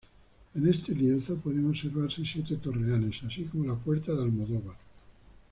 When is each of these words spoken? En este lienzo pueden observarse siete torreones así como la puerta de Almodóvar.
En 0.55 0.67
este 0.67 0.95
lienzo 0.95 1.35
pueden 1.37 1.67
observarse 1.67 2.25
siete 2.25 2.55
torreones 2.57 3.21
así 3.21 3.43
como 3.43 3.65
la 3.67 3.75
puerta 3.75 4.11
de 4.15 4.23
Almodóvar. 4.23 4.77